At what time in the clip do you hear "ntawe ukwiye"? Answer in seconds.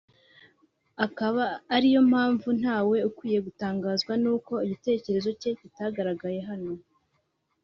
2.59-3.39